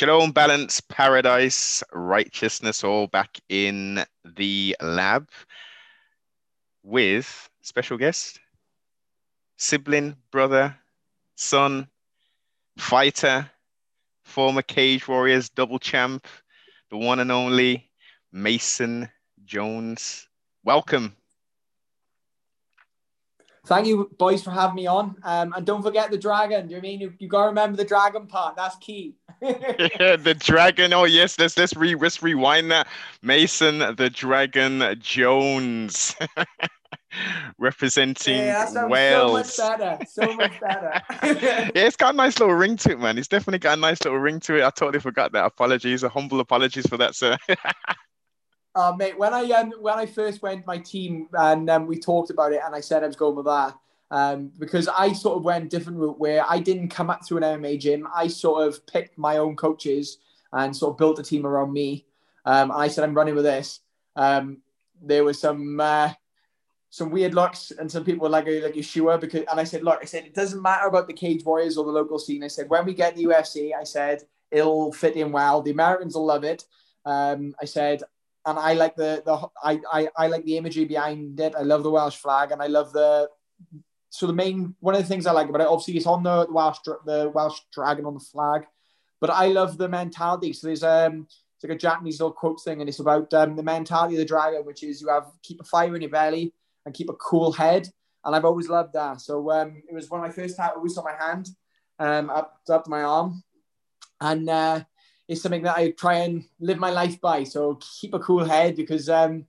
[0.00, 5.28] Shalom, balance, paradise, righteousness, all back in the lab
[6.82, 8.40] with special guest,
[9.58, 10.74] sibling, brother,
[11.34, 11.86] son,
[12.78, 13.50] fighter,
[14.24, 16.26] former Cage Warriors double champ,
[16.88, 17.90] the one and only
[18.32, 19.06] Mason
[19.44, 20.26] Jones.
[20.64, 21.14] Welcome.
[23.66, 25.16] Thank you, boys, for having me on.
[25.22, 26.70] Um, and don't forget the dragon.
[26.70, 28.56] You mean you, you got to remember the dragon part?
[28.56, 29.16] That's key.
[29.40, 30.92] Yeah, the dragon.
[30.92, 32.86] Oh yes, let's let's re let's rewind that.
[33.22, 36.14] Mason the Dragon Jones.
[37.58, 39.54] representing yeah, Wales.
[39.54, 40.04] So much better.
[40.08, 41.02] So much better.
[41.22, 43.18] yeah, it's got a nice little ring to it, man.
[43.18, 44.64] It's definitely got a nice little ring to it.
[44.64, 45.44] I totally forgot that.
[45.44, 47.36] Apologies, a humble apologies for that, sir.
[48.74, 52.30] uh, mate, when I um, when I first went my team and um, we talked
[52.30, 53.74] about it, and I said I was going with that.
[54.10, 57.60] Um, because I sort of went different route where I didn't come up through an
[57.60, 58.08] MMA gym.
[58.14, 60.18] I sort of picked my own coaches
[60.52, 62.06] and sort of built a team around me.
[62.44, 63.80] Um, I said I'm running with this.
[64.16, 64.58] Um,
[65.00, 66.12] there was some uh,
[66.90, 69.60] some weird looks, and some people were like, "Are you like you sure?" Because and
[69.60, 72.18] I said, "Look, I said it doesn't matter about the Cage Warriors or the local
[72.18, 75.62] scene." I said, "When we get the UFC, I said it'll fit in well.
[75.62, 76.64] The Americans will love it."
[77.04, 78.02] Um, I said,
[78.44, 81.54] and I like the the I, I I like the imagery behind it.
[81.56, 83.30] I love the Welsh flag, and I love the
[84.10, 86.46] so the main one of the things I like about it, obviously, it's on the
[86.50, 88.66] Welsh the Welsh dragon on the flag,
[89.20, 90.52] but I love the mentality.
[90.52, 91.26] So there's um
[91.60, 94.24] it's like a Japanese little quote thing, and it's about um, the mentality of the
[94.24, 96.54] dragon, which is you have keep a fire in your belly
[96.86, 97.86] and keep a cool head.
[98.24, 99.20] And I've always loved that.
[99.20, 101.50] So um, it was one of my first tattoos on my hand,
[101.98, 103.42] um, up, up my arm.
[104.20, 104.84] And uh,
[105.28, 107.44] it's something that I try and live my life by.
[107.44, 109.46] So keep a cool head because um,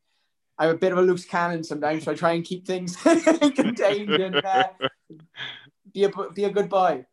[0.57, 2.03] I'm a bit of a loose cannon sometimes.
[2.03, 2.95] So I try and keep things
[3.55, 4.63] contained and uh,
[5.93, 7.05] be, a, be a good boy.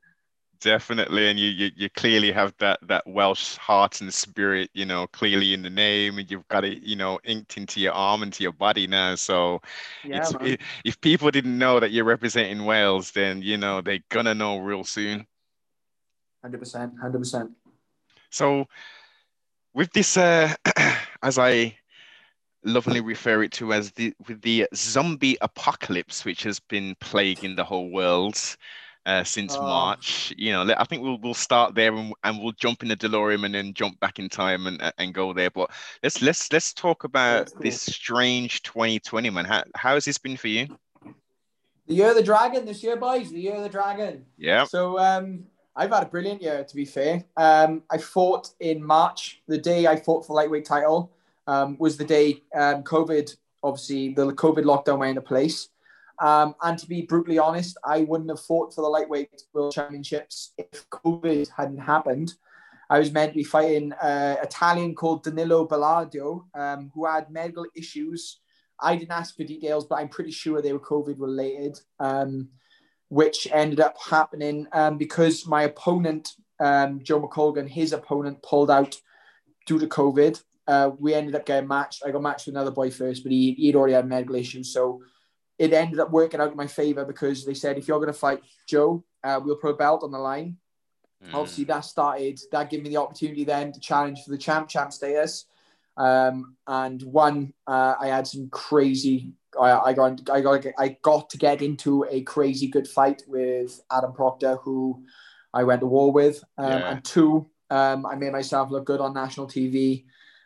[0.61, 5.06] Definitely and you, you you clearly have that that welsh heart and spirit you know
[5.06, 8.42] clearly in the name and you've got it you know inked into your arm into
[8.42, 9.62] your body now so
[10.02, 14.34] yeah, it, if people didn't know that you're representing wales then you know they're gonna
[14.34, 15.24] know real soon.
[16.45, 17.51] 100% 100%
[18.30, 18.67] so
[19.74, 20.52] with this uh
[21.23, 21.73] as i
[22.64, 27.64] lovingly refer it to as the with the zombie apocalypse which has been plaguing the
[27.64, 28.57] whole world
[29.08, 29.63] uh, since oh.
[29.63, 30.35] March.
[30.36, 33.45] You know, I think we'll we'll start there and, and we'll jump in the DeLorean
[33.45, 35.51] and then jump back in time and and go there.
[35.51, 35.70] But
[36.02, 37.63] let's let's let's talk about cool.
[37.63, 39.46] this strange 2020, man.
[39.46, 40.69] How how has this been for you?
[41.86, 43.30] The year of the dragon this year, boys.
[43.30, 44.27] The year of the dragon.
[44.36, 44.64] Yeah.
[44.64, 45.45] So um,
[45.75, 47.25] I've had a brilliant year, to be fair.
[47.39, 49.40] Um, I fought in March.
[49.48, 51.13] The day I fought for lightweight title
[51.48, 55.69] um, was the day um, COVID, obviously, the COVID lockdown went into place.
[56.20, 60.53] Um, and to be brutally honest, I wouldn't have fought for the lightweight world championships
[60.58, 62.35] if COVID hadn't happened.
[62.91, 67.67] I was meant to be fighting an Italian called Danilo Belluardo, um, who had medical
[67.75, 68.41] issues.
[68.81, 72.48] I didn't ask for details, but I'm pretty sure they were COVID related, um,
[73.08, 79.01] which ended up happening um, because my opponent, um, Joe McColgan, his opponent pulled out
[79.67, 80.42] due to COVID.
[80.68, 82.02] Uh, we ended up getting matched.
[82.05, 84.70] I got matched with another boy first, but he, he'd already had medical issues.
[84.70, 85.01] So
[85.58, 88.18] it ended up working out in my favor because they said if you're going to
[88.18, 90.58] fight Joe, uh, we'll put a belt on the line.
[91.24, 91.34] Mm.
[91.34, 94.92] Obviously, that started that gave me the opportunity then to challenge for the champ champ
[94.92, 95.46] status.
[95.96, 99.33] Um, and one, uh, I had some crazy.
[99.58, 103.80] I, I got I got I got to get into a crazy good fight with
[103.90, 105.02] Adam Proctor, who
[105.55, 106.45] I went to war with.
[106.58, 106.90] Um, yeah.
[106.90, 110.05] And two, um, I made myself look good on national TV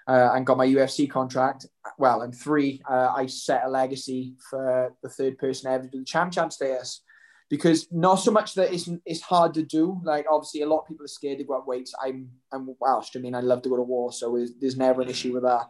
[0.09, 1.67] uh, and got my UFC contract.
[1.99, 6.01] Well, and three, uh, I set a legacy for the third person ever to do
[6.01, 7.03] the champ champ status.
[7.49, 10.01] Because not so much that it's, it's hard to do.
[10.05, 11.95] Like obviously, a lot of people are scared to go up weights.
[12.03, 13.15] I'm I'm Welsh.
[13.15, 15.69] I mean, I love to go to war, so there's never an issue with that.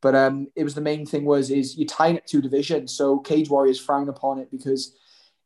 [0.00, 2.94] But um, it was the main thing was is you're tying it two divisions.
[2.94, 4.94] So Cage Warriors frown upon it because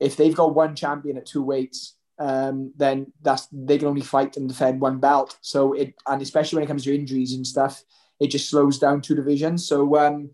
[0.01, 4.37] if they've got one champion at two weights, um, then that's they can only fight
[4.37, 5.39] and defend one belt.
[5.41, 7.83] So it and especially when it comes to injuries and stuff,
[8.21, 9.67] it just slows down two divisions.
[9.67, 10.31] So um,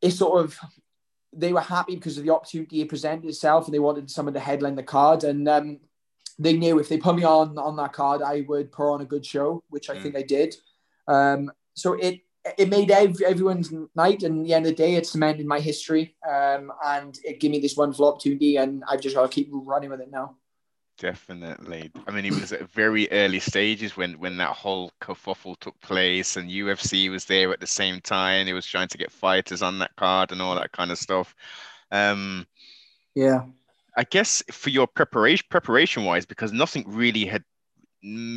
[0.00, 0.58] it's sort of
[1.32, 4.40] they were happy because of the opportunity it presented itself, and they wanted someone to
[4.40, 5.24] headline the card.
[5.24, 5.80] And um,
[6.38, 9.06] they knew if they put me on on that card, I would put on a
[9.06, 10.02] good show, which I mm.
[10.02, 10.54] think I did.
[11.08, 12.20] Um, so it
[12.58, 16.14] it made everyone's night, and at the end of the day, it cemented my history,
[16.28, 19.90] um, and it gave me this wonderful opportunity, and I've just got to keep running
[19.90, 20.36] with it now.
[20.98, 21.90] Definitely.
[22.06, 26.36] I mean, it was at very early stages when when that whole kerfuffle took place,
[26.36, 28.46] and UFC was there at the same time.
[28.46, 31.34] It was trying to get fighters on that card and all that kind of stuff.
[31.90, 32.46] Um,
[33.14, 33.44] yeah.
[33.96, 37.44] I guess for your preparation preparation wise, because nothing really had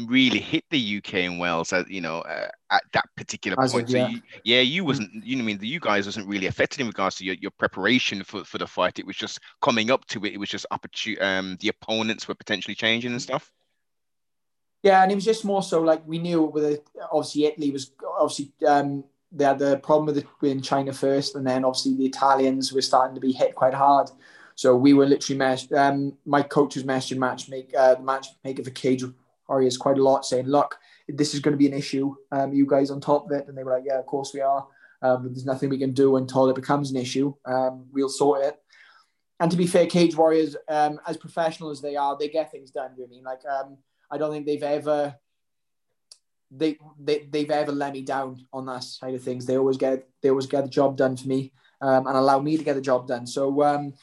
[0.07, 3.85] really hit the UK and Wales at you know uh, at that particular As point.
[3.85, 4.07] of- so yeah.
[4.07, 7.17] you, yeah, you wasn't you know I mean you guys wasn't really affected in regards
[7.17, 8.99] to your, your preparation for, for the fight.
[8.99, 10.33] It was just coming up to it.
[10.33, 11.17] It was just opportune.
[11.21, 13.51] Um, the opponents were potentially changing and stuff.
[14.83, 16.81] Yeah, and it was just more so like we knew with
[17.11, 21.45] obviously Italy was obviously um, they had the problem with it in China first, and
[21.45, 24.09] then obviously the Italians were starting to be hit quite hard.
[24.55, 25.71] So we were literally mess.
[25.71, 29.03] Um, my coach was messaging matchmake uh, the matchmaker for Cage
[29.47, 30.77] Warriors quite a lot, saying, "Look,
[31.07, 32.15] this is going to be an issue.
[32.31, 34.41] Um, you guys on top of it." And they were like, "Yeah, of course we
[34.41, 34.67] are.
[35.01, 37.33] Um, there's nothing we can do until it becomes an issue.
[37.45, 38.59] Um, we'll sort it."
[39.39, 42.71] And to be fair, Cage Warriors, um, as professional as they are, they get things
[42.71, 42.91] done.
[42.97, 43.77] You know I mean, like um,
[44.09, 45.15] I don't think they've ever
[46.49, 49.45] they, they they've ever let me down on that side of things.
[49.45, 52.57] They always get they always get the job done for me um, and allow me
[52.57, 53.27] to get the job done.
[53.27, 53.93] So um,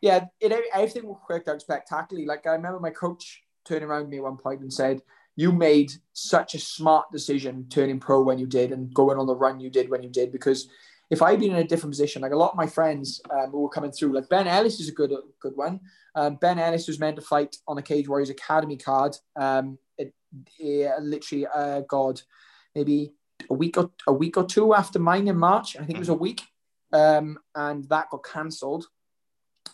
[0.00, 2.26] yeah, it, everything worked out spectacularly.
[2.26, 5.02] Like I remember my coach turning around to me at one point and said,
[5.36, 9.34] "You made such a smart decision turning pro when you did and going on the
[9.34, 10.68] run you did when you did because."
[11.10, 13.62] If I'd been in a different position, like a lot of my friends um, who
[13.62, 15.80] were coming through, like Ben Ellis is a good good one.
[16.14, 19.16] Um, ben Ellis was meant to fight on a Cage Warriors Academy card.
[19.34, 20.14] Um, it,
[20.56, 22.22] yeah, literally, uh, God,
[22.76, 23.12] maybe
[23.48, 25.76] a week or a week or two after mine in March.
[25.76, 26.42] I think it was a week,
[26.92, 28.86] um, and that got cancelled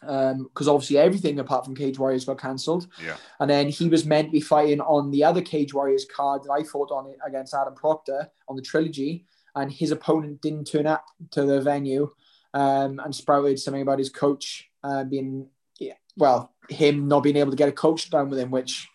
[0.00, 2.86] because obviously everything apart from Cage Warriors got cancelled.
[3.04, 3.16] Yeah.
[3.40, 6.52] And then he was meant to be fighting on the other Cage Warriors card that
[6.52, 10.86] I fought on it against Adam Proctor on the trilogy, and his opponent didn't turn
[10.86, 12.12] up to the venue,
[12.54, 15.48] um, and sprouted something about his coach uh, being,
[15.78, 18.88] yeah, well, him not being able to get a coach down with him, which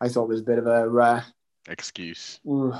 [0.00, 1.22] I thought was a bit of a uh,
[1.68, 2.40] Excuse.
[2.46, 2.74] ooh,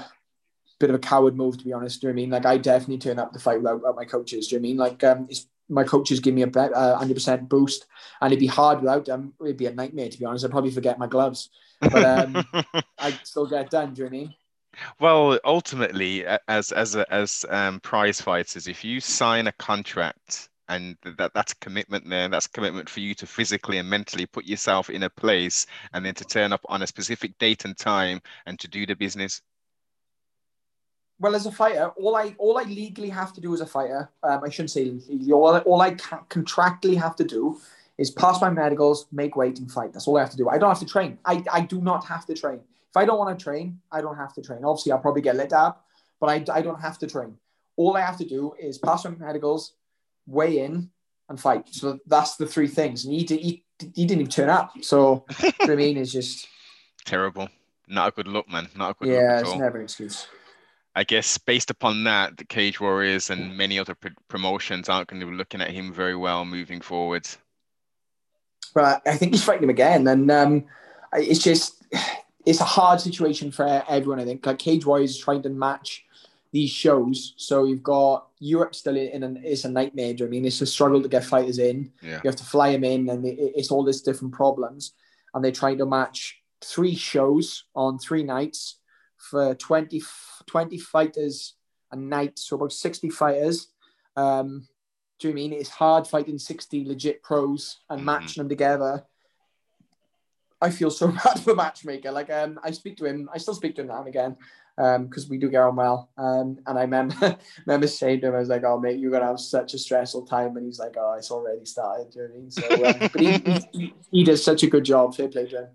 [0.81, 2.01] bit of a coward move, to be honest.
[2.01, 2.31] Do you know what I mean?
[2.31, 4.49] Like, I definitely turn up to fight without, without my coaches.
[4.49, 4.77] Do you know what I mean?
[4.79, 7.87] Like, um, it's, my coaches give me a uh, 100% boost,
[8.21, 9.33] and it'd be hard without them.
[9.41, 10.45] It'd be a nightmare, to be honest.
[10.45, 11.51] I'd probably forget my gloves.
[11.81, 12.45] But um,
[12.99, 13.95] I'd still get it done.
[13.95, 14.35] Do you know I mean?
[15.01, 21.33] well, ultimately, as as as um, prize fighters, if you sign a contract and that
[21.35, 24.91] that's a commitment there, that's a commitment for you to physically and mentally put yourself
[24.91, 28.59] in a place, and then to turn up on a specific date and time and
[28.61, 29.43] to do the business.
[31.23, 34.11] Well, as a fighter, all I all I legally have to do as a fighter,
[34.25, 37.61] um, I shouldn't say legally, all, all I ca- contractually have to do
[37.97, 39.93] is pass my medicals, make weight, and fight.
[39.93, 40.49] That's all I have to do.
[40.49, 41.19] I don't have to train.
[41.25, 42.59] I, I do not have to train.
[42.91, 44.65] If I don't want to train, I don't have to train.
[44.65, 45.87] Obviously, I'll probably get lit up,
[46.19, 47.37] but I, I don't have to train.
[47.77, 49.75] All I have to do is pass my medicals,
[50.27, 50.91] weigh in,
[51.29, 51.69] and fight.
[51.71, 53.05] So that's the three things.
[53.05, 54.73] And he, he, he didn't even turn up.
[54.81, 55.97] So, do you what I mean?
[55.99, 56.49] It's just,
[57.05, 57.49] Terrible.
[57.87, 58.69] Not a good look, man.
[58.77, 60.27] Not a good yeah, look at it's never an excuse.
[60.95, 65.21] I guess based upon that, the Cage Warriors and many other pr- promotions aren't going
[65.21, 67.27] to be looking at him very well moving forward.
[68.75, 70.65] Right, I think he's fighting him again, and um,
[71.15, 71.83] it's just
[72.47, 74.21] it's a hard situation for everyone.
[74.21, 76.05] I think like Cage Warriors is trying to match
[76.53, 80.13] these shows, so you've got Europe still in, in an, it's a nightmare.
[80.13, 81.91] do you know what I mean, it's a struggle to get fighters in.
[82.03, 82.21] Yeah.
[82.23, 84.93] You have to fly them in, and it, it's all this different problems,
[85.33, 88.77] and they're trying to match three shows on three nights
[89.23, 90.03] for 20,
[90.47, 91.55] 20 fighters
[91.91, 93.69] a night, so about sixty fighters.
[94.17, 94.67] Um,
[95.19, 98.05] do you mean it's hard fighting 60 legit pros and Mhm.
[98.05, 99.07] matching them together?
[100.61, 102.11] I feel so bad for the matchmaker.
[102.11, 104.37] Like, um, I speak to him, I still speak to him now and again,
[104.79, 106.11] um, because we do get on well.
[106.17, 107.37] Um, and I remember,
[107.67, 110.27] remember saying to him, I was like, "Oh, mate, you're gonna have such a stressful
[110.27, 112.51] time," and he's like, "Oh, it's already started." Do you know what I mean?
[112.51, 115.15] So, um, but he, he, he, does such a good job.
[115.15, 115.69] Fair play to him.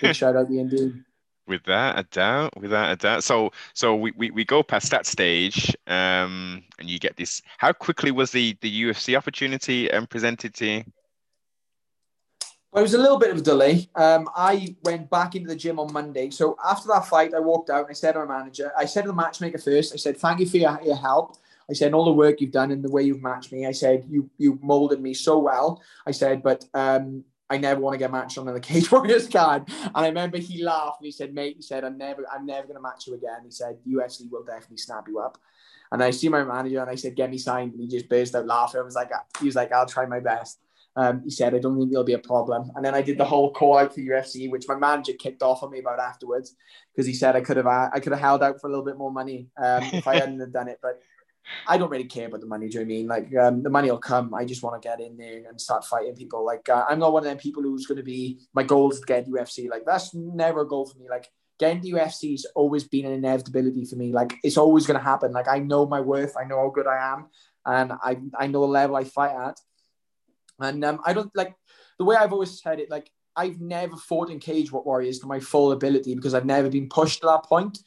[0.00, 1.04] Big shout out to Ian Dean.
[1.48, 3.24] Without a doubt, without a doubt.
[3.24, 7.42] So, so we, we, we go past that stage, um, and you get this.
[7.58, 10.84] How quickly was the the UFC opportunity um, presented to you?
[12.72, 13.90] Well, it was a little bit of a delay.
[13.94, 16.30] Um, I went back into the gym on Monday.
[16.30, 19.02] So after that fight, I walked out and I said to my manager, I said
[19.02, 21.36] to the matchmaker first, I said, thank you for your, your help.
[21.68, 23.66] I said, all the work you've done and the way you've matched me.
[23.66, 25.82] I said, you you molded me so well.
[26.06, 29.68] I said, but um, I never want to get matched on the Cage Warriors card.
[29.68, 32.66] And I remember he laughed and he said, mate, he said, I'm never, I'm never
[32.66, 33.40] going to match you again.
[33.44, 35.38] He said, UFC will definitely snap you up.
[35.90, 37.72] And I see my manager and I said, get me signed.
[37.72, 38.80] And he just burst out laughing.
[38.80, 40.58] I was like, he was like, I'll try my best.
[40.96, 42.70] Um, he said, I don't think there'll be a problem.
[42.74, 45.62] And then I did the whole call out for UFC, which my manager kicked off
[45.62, 46.54] on me about afterwards
[46.92, 48.98] because he said I could have I could have held out for a little bit
[48.98, 50.80] more money um, if I hadn't have done it.
[50.82, 51.00] But
[51.66, 52.68] I don't really care about the money.
[52.68, 53.06] Do you know I mean?
[53.06, 54.34] Like um, the money will come.
[54.34, 56.44] I just want to get in there and start fighting people.
[56.44, 59.00] Like uh, I'm not one of them people who's going to be my goal is
[59.00, 59.68] to get UFC.
[59.68, 61.08] Like that's never a goal for me.
[61.08, 64.12] Like getting to UFC's always been an inevitability for me.
[64.12, 65.32] Like it's always going to happen.
[65.32, 66.36] Like I know my worth.
[66.36, 67.26] I know how good I am,
[67.66, 69.60] and I I know the level I fight at.
[70.60, 71.54] And um, I don't like
[71.98, 72.90] the way I've always said it.
[72.90, 76.68] Like I've never fought in cage what warriors to my full ability because I've never
[76.68, 77.78] been pushed to that point.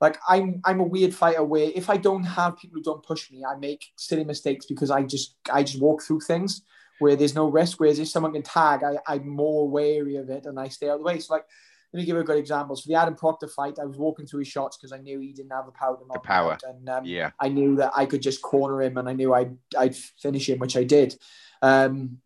[0.00, 3.30] Like I'm I'm a weird fighter where if I don't have people who don't push
[3.30, 6.62] me, I make silly mistakes because I just I just walk through things
[7.00, 7.80] where there's no risk.
[7.80, 10.94] Whereas if someone can tag, I, I'm more wary of it and I stay out
[10.94, 11.18] of the way.
[11.18, 11.44] So like
[11.92, 12.76] let me give you a good example.
[12.76, 15.32] So the Adam Proctor fight, I was walking through his shots because I knew he
[15.32, 16.52] didn't have the power to knock the power.
[16.52, 19.32] Out, and um, yeah, I knew that I could just corner him, and I knew
[19.32, 21.16] I'd I'd finish him, which I did.
[21.62, 22.18] Um,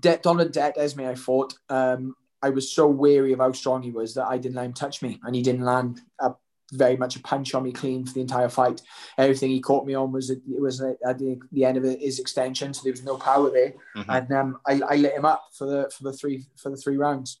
[0.00, 1.54] De- Donald De- Esme, I fought.
[1.68, 4.72] Um, I was so wary of how strong he was that I didn't let him
[4.72, 6.32] touch me, and he didn't land a,
[6.72, 8.82] very much a punch on me clean for the entire fight.
[9.18, 12.74] Everything he caught me on was it was at the, the end of his extension,
[12.74, 14.10] so there was no power there, mm-hmm.
[14.10, 16.96] and um, I, I lit him up for the for the three for the three
[16.96, 17.40] rounds.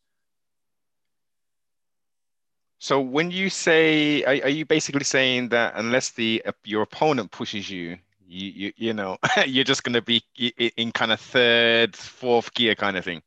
[2.78, 7.30] So when you say, are, are, you basically saying that unless the uh, your opponent
[7.30, 9.16] pushes you, you you, you know,
[9.46, 10.22] you're just going to be
[10.76, 13.22] in kind of third, fourth gear kind of thing?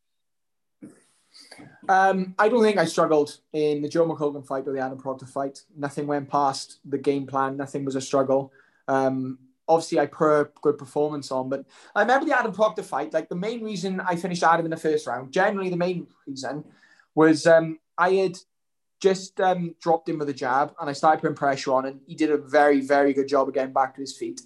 [1.87, 5.25] Um, I don't think I struggled in the Joe McColgan fight or the Adam Proctor
[5.25, 5.63] fight.
[5.75, 7.57] Nothing went past the game plan.
[7.57, 8.51] Nothing was a struggle.
[8.87, 13.13] Um, obviously, I put a good performance on, but I remember the Adam Proctor fight.
[13.13, 16.63] Like the main reason I finished Adam in the first round, generally the main reason
[17.15, 18.37] was um, I had
[18.99, 22.15] just um, dropped him with a jab and I started putting pressure on and he
[22.15, 24.41] did a very, very good job of getting back to his feet.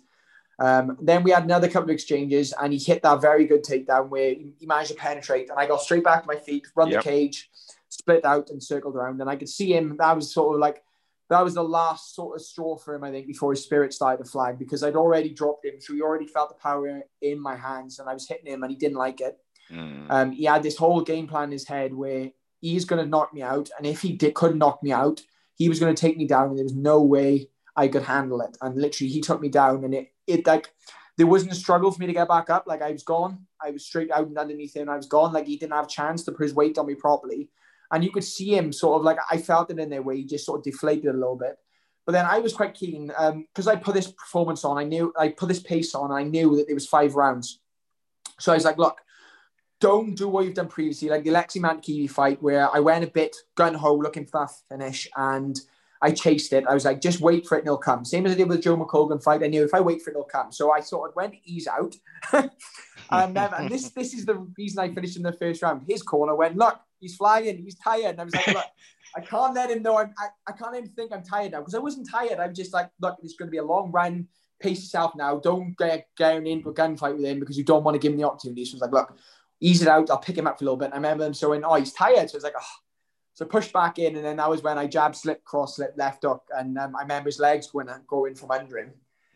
[0.60, 4.10] Um, then we had another couple of exchanges and he hit that very good takedown
[4.10, 7.04] where he, managed to penetrate and I got straight back to my feet, run yep.
[7.04, 7.50] the cage,
[7.90, 9.20] split out and circled around.
[9.20, 9.98] And I could see him.
[9.98, 10.84] That was sort of like,
[11.30, 14.24] that was the last sort of straw for him, I think, before his spirit started
[14.24, 15.76] to flag because I'd already dropped him.
[15.80, 18.72] So he already felt the power in my hands and I was hitting him and
[18.72, 19.38] he didn't like it.
[19.72, 20.06] Mm.
[20.10, 22.30] Um, he had this whole game plan in his head where
[22.62, 23.70] he's going to knock me out.
[23.78, 25.22] And if he did, could knock me out,
[25.56, 26.50] he was going to take me down.
[26.50, 28.58] And there was no way I could handle it.
[28.62, 29.84] And literally, he took me down.
[29.84, 30.72] And it, it like,
[31.18, 32.66] there wasn't a struggle for me to get back up.
[32.66, 33.46] Like, I was gone.
[33.62, 34.90] I was straight out and underneath him.
[34.90, 35.34] I was gone.
[35.34, 37.50] Like, he didn't have a chance to put his weight on me properly.
[37.92, 40.26] And you could see him sort of like, I felt it in there where he
[40.26, 41.58] just sort of deflated a little bit.
[42.06, 44.78] But then I was quite keen because um, I put this performance on.
[44.78, 46.12] I knew I put this pace on.
[46.12, 47.60] I knew that it was five rounds.
[48.40, 48.98] So I was like, look,
[49.80, 53.08] don't do what you've done previously, like the Aleksi Mäntykivi fight, where I went a
[53.08, 55.60] bit gun ho looking for that finish and
[56.04, 56.66] I chased it.
[56.68, 58.04] I was like, just wait for it and it'll come.
[58.04, 59.42] Same as I did with Joe McColgan fight.
[59.42, 60.52] I knew if I wait for it, it'll come.
[60.52, 61.96] So I sort of went ease out.
[62.34, 62.52] and,
[63.10, 65.86] um, and this this is the reason I finished in the first round.
[65.88, 68.12] His corner went, look, he's flying, he's tired.
[68.12, 68.66] And I was like, look,
[69.16, 71.76] I can't let him know I'm, I, I can't even think I'm tired now because
[71.76, 72.38] I wasn't tired.
[72.38, 74.28] I'm just like, look, it's going to be a long run.
[74.60, 75.40] Pace yourself now.
[75.40, 78.20] Don't get going into a gunfight with him because you don't want to give him
[78.20, 78.66] the opportunity.
[78.66, 79.18] So I was like, look,
[79.62, 80.10] ease it out.
[80.10, 80.88] I'll pick him up for a little bit.
[80.88, 82.30] And I remember him showing, oh, he's tired.
[82.30, 82.83] So it's like, oh.
[83.36, 86.24] So pushed back in, and then that was when I jab, slip, cross, slip, left
[86.24, 88.92] hook, and um, I remember his legs going going from under him,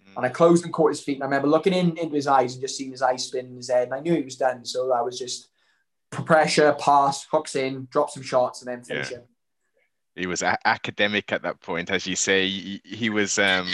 [0.07, 0.15] mm.
[0.15, 1.15] and I closed and caught his feet.
[1.15, 3.55] And I remember looking in into his eyes and just seeing his eyes spin in
[3.55, 4.65] his head, and I knew he was done.
[4.65, 5.49] So that was just
[6.11, 9.17] pressure, pass, hooks in, drop some shots, and then finish yeah.
[9.17, 9.23] him.
[10.15, 12.47] He was a- academic at that point, as you say.
[12.47, 13.67] He, he was um,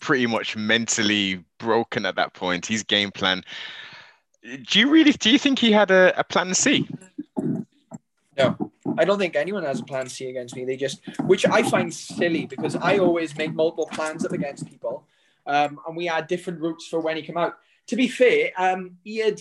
[0.00, 2.66] pretty much mentally broken at that point.
[2.66, 3.44] His game plan
[4.44, 6.88] do you really do you think he had a, a plan C?
[8.36, 10.64] No, I don't think anyone has a plan C against me.
[10.64, 15.06] They just, which I find silly because I always make multiple plans up against people,
[15.46, 17.54] um, and we had different routes for when he came out.
[17.88, 19.40] To be fair, um, he had.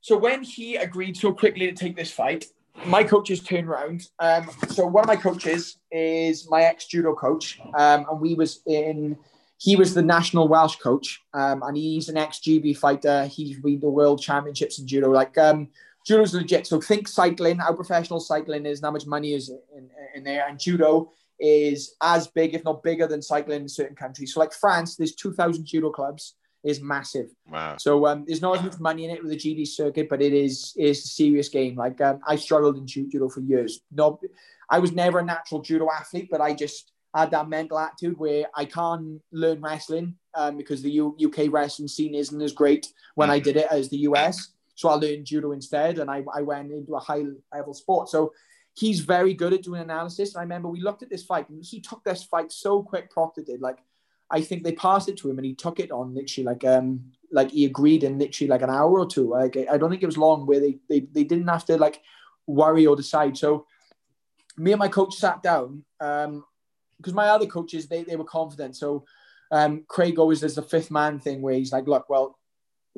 [0.00, 2.46] So when he agreed so quickly to take this fight,
[2.86, 4.08] my coaches turned around.
[4.20, 8.60] Um, so one of my coaches is my ex judo coach, um, and we was
[8.66, 9.16] in
[9.58, 13.26] he was the national Welsh coach, um, and he's an ex GB fighter.
[13.26, 15.10] He's won the world championships in judo.
[15.10, 15.68] Like um,
[16.08, 16.66] judo's legit.
[16.66, 20.48] So think cycling, how professional cycling is, and how much money is in, in there.
[20.48, 24.34] And judo is as big, if not bigger, than cycling in certain countries.
[24.34, 26.34] So like France, there's 2,000 judo clubs.
[26.64, 27.28] Is massive.
[27.48, 27.76] Wow.
[27.78, 30.32] So um, there's not as much money in it with the GD circuit, but it
[30.32, 31.76] is is a serious game.
[31.76, 33.80] Like um, I struggled in judo for years.
[33.92, 34.18] No,
[34.68, 38.46] I was never a natural judo athlete, but I just had that mental attitude where
[38.56, 43.30] I can't learn wrestling um, because the U- UK wrestling scene isn't as great when
[43.30, 43.44] I mm.
[43.44, 44.48] did it as the US.
[44.78, 48.08] So I learned judo instead, and I, I went into a high level sport.
[48.08, 48.32] So
[48.74, 50.36] he's very good at doing analysis.
[50.36, 53.10] I remember we looked at this fight, and he took this fight so quick.
[53.10, 53.78] Proctor did like,
[54.30, 57.10] I think they passed it to him, and he took it on literally like um
[57.32, 59.30] like he agreed in literally like an hour or two.
[59.30, 62.00] Like I don't think it was long where they they, they didn't have to like
[62.46, 63.36] worry or decide.
[63.36, 63.66] So
[64.56, 66.44] me and my coach sat down um,
[66.98, 68.76] because my other coaches they, they were confident.
[68.76, 69.04] So
[69.50, 72.37] um, Craig always does the fifth man thing where he's like, look, well,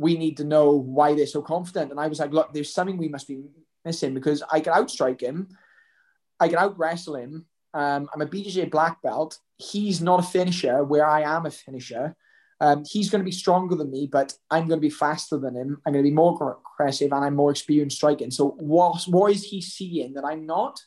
[0.01, 1.91] we need to know why they're so confident.
[1.91, 3.43] And I was like, look, there's something we must be
[3.85, 5.49] missing because I can outstrike him,
[6.41, 7.45] I can out wrestle him.
[7.75, 9.39] Um, I'm a BJJ black belt.
[9.59, 12.17] He's not a finisher where I am a finisher.
[12.63, 15.55] Um, he's going to be stronger than me, but I'm going to be faster than
[15.55, 15.81] him.
[15.85, 18.31] I'm going to be more aggressive and I'm more experienced striking.
[18.31, 20.81] So what, what is he seeing that I'm not?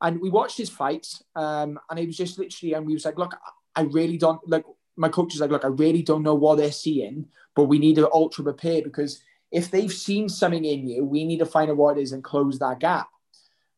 [0.00, 3.18] And we watched his fights, um, and it was just literally, and we was like,
[3.18, 3.34] look,
[3.74, 4.64] I really don't like.
[4.96, 7.96] My coach is like, look, I really don't know what they're seeing, but we need
[7.96, 9.20] to ultra prepare because
[9.50, 12.22] if they've seen something in you, we need to find out what it is and
[12.22, 13.08] close that gap.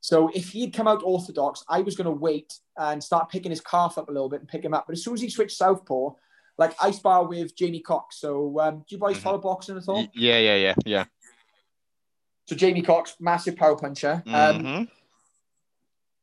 [0.00, 3.60] So if he'd come out orthodox, I was going to wait and start picking his
[3.60, 4.84] calf up a little bit and pick him up.
[4.86, 6.10] But as soon as he switched southpaw,
[6.58, 8.20] like I spar with Jamie Cox.
[8.20, 9.22] So um, do you boys mm-hmm.
[9.24, 10.06] follow boxing at all?
[10.14, 11.04] Yeah, yeah, yeah, yeah.
[12.46, 14.22] So Jamie Cox, massive power puncher.
[14.26, 14.84] Um, mm-hmm.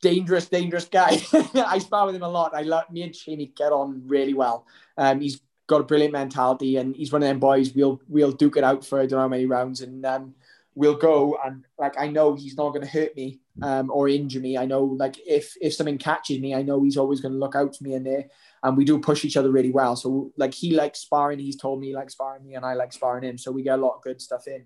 [0.03, 1.21] Dangerous, dangerous guy.
[1.55, 2.53] I spar with him a lot.
[2.53, 4.67] I love me and Jamie get on really well.
[4.97, 7.73] Um, he's got a brilliant mentality, and he's one of them boys.
[7.73, 10.35] We'll we'll duke it out for I don't know how many rounds, and um,
[10.75, 11.39] we'll go.
[11.43, 14.57] And like I know he's not going to hurt me um, or injure me.
[14.57, 17.55] I know like if if something catches me, I know he's always going to look
[17.55, 18.25] out for me in there.
[18.61, 19.95] And we do push each other really well.
[19.95, 21.39] So like he likes sparring.
[21.39, 23.37] He's told me he likes sparring me, and I like sparring him.
[23.37, 24.65] So we get a lot of good stuff in.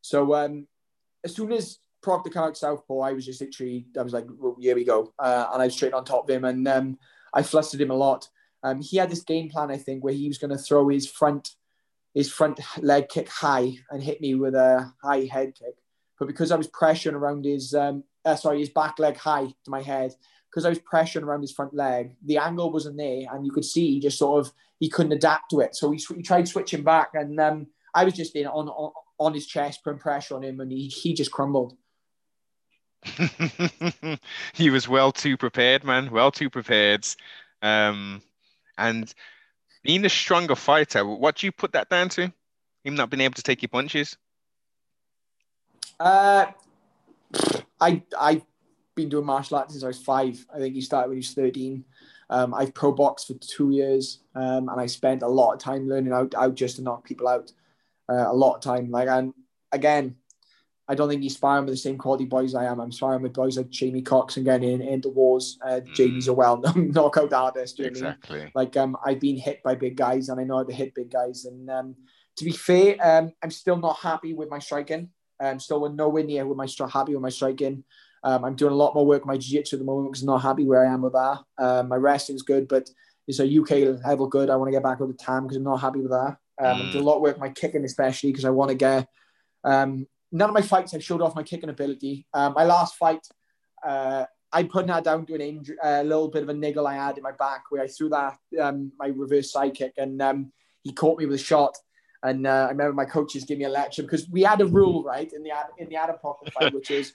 [0.00, 0.66] So um,
[1.24, 4.56] as soon as Proctor came out Southpaw, I was just literally I was like, well,
[4.58, 6.98] here we go, uh, and I was straight on top of him, and um,
[7.34, 8.28] I flustered him a lot.
[8.62, 11.10] Um, he had this game plan, I think, where he was going to throw his
[11.10, 11.50] front
[12.14, 15.76] his front leg kick high and hit me with a high head kick.
[16.18, 19.70] But because I was pressuring around his um, uh, sorry his back leg high to
[19.70, 20.14] my head,
[20.50, 23.64] because I was pressuring around his front leg, the angle wasn't there, and you could
[23.64, 25.76] see he just sort of he couldn't adapt to it.
[25.76, 29.34] So he, he tried switching back, and um, I was just in on, on on
[29.34, 31.76] his chest, putting pressure on him, and he he just crumbled.
[34.52, 36.10] he was well too prepared, man.
[36.10, 37.06] Well too prepared.
[37.62, 38.22] Um,
[38.76, 39.12] and
[39.82, 42.32] being a stronger fighter, what do you put that down to?
[42.84, 44.16] Him not being able to take your punches?
[45.98, 46.46] Uh,
[47.80, 48.42] I I've
[48.94, 50.44] been doing martial arts since I was five.
[50.54, 51.84] I think he started when he was thirteen.
[52.30, 55.88] Um, I've pro boxed for two years, um, and I spent a lot of time
[55.88, 57.52] learning how, how just to knock people out.
[58.08, 59.34] Uh, a lot of time, like and
[59.72, 60.16] again,
[60.90, 62.80] I don't think he's sparring with the same quality boys I am.
[62.80, 65.56] I'm sparring with boys like Jamie Cox and getting in, in the wars.
[65.64, 65.94] Uh, mm.
[65.94, 67.78] Jamie's a well known knockout artist.
[67.78, 68.40] exactly.
[68.40, 68.52] I mean?
[68.56, 71.12] Like um, I've been hit by big guys and I know how to hit big
[71.12, 71.44] guys.
[71.44, 71.94] And um,
[72.38, 75.10] to be fair, um, I'm still not happy with my striking.
[75.38, 77.84] I'm still nowhere near with my happy with my striking.
[78.24, 80.26] Um, I'm doing a lot more work with my jiu-jitsu at the moment because I'm
[80.26, 81.38] not happy where I am with that.
[81.56, 82.90] Um, my wrestling's good, but
[83.28, 84.50] it's a UK level good.
[84.50, 86.36] I want to get back with the time because I'm not happy with that.
[86.58, 86.84] Um, mm.
[86.84, 89.06] I'm doing a lot of work with my kicking especially because I want to get
[89.62, 92.26] um, none of my fights I've showed off my kicking ability.
[92.32, 93.26] Um, my last fight,
[93.86, 96.94] uh, I put that down to an injury, a little bit of a niggle I
[96.94, 100.52] had in my back where I threw that um, my reverse side kick and um,
[100.82, 101.76] he caught me with a shot.
[102.22, 105.02] And uh, I remember my coaches gave me a lecture because we had a rule
[105.02, 107.14] right in the in the Adam Proctor fight, which is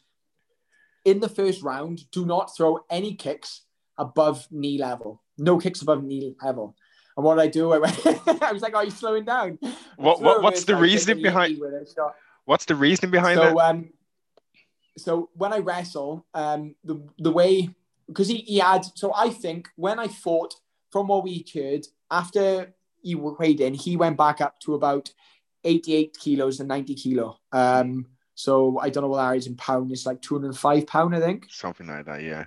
[1.04, 3.62] in the first round, do not throw any kicks
[3.98, 5.22] above knee level.
[5.38, 6.76] No kicks above knee level.
[7.16, 7.72] And what did I do?
[7.74, 8.08] I went.
[8.42, 9.60] I was like, "Are you slowing down?"
[9.98, 11.60] What, what what's the reasoning behind?
[12.46, 13.58] What's the reasoning behind so, that?
[13.58, 13.90] Um,
[14.98, 17.70] so when I wrestle, um, the the way
[18.08, 20.56] because he, he had so I think when I fought
[20.92, 25.12] from what we heard after he weighed in, he went back up to about
[25.64, 27.40] 88 kilos and 90 kilo.
[27.52, 29.92] Um, so I don't know what that is in pound.
[29.92, 31.48] It's like 205 pound, I think.
[31.50, 32.46] Something like that, yeah.